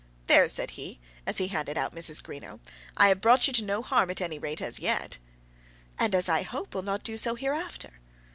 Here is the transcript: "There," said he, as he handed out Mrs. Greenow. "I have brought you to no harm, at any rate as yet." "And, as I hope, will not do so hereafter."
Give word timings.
"There," 0.25 0.47
said 0.47 0.71
he, 0.71 0.99
as 1.27 1.37
he 1.37 1.49
handed 1.49 1.77
out 1.77 1.93
Mrs. 1.93 2.23
Greenow. 2.23 2.59
"I 2.97 3.09
have 3.09 3.21
brought 3.21 3.45
you 3.45 3.53
to 3.53 3.63
no 3.63 3.83
harm, 3.83 4.09
at 4.09 4.19
any 4.19 4.39
rate 4.39 4.59
as 4.59 4.79
yet." 4.79 5.19
"And, 5.99 6.15
as 6.15 6.27
I 6.27 6.41
hope, 6.41 6.73
will 6.73 6.81
not 6.81 7.03
do 7.03 7.17
so 7.19 7.35
hereafter." 7.35 7.99